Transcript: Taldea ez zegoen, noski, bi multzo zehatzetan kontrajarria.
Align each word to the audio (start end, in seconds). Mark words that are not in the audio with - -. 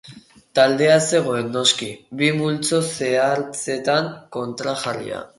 Taldea 0.59 0.93
ez 0.99 1.03
zegoen, 1.17 1.49
noski, 1.57 1.89
bi 2.21 2.29
multzo 2.37 2.79
zehatzetan 2.93 4.09
kontrajarria. 4.37 5.21